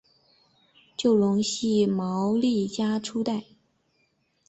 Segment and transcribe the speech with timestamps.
[0.97, 3.43] 就隆系毛利家初代。